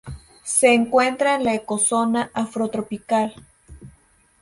Se 0.43 0.73
encuentra 0.73 1.35
en 1.35 1.43
la 1.43 1.53
ecozona 1.53 2.31
afrotropical. 2.33 3.35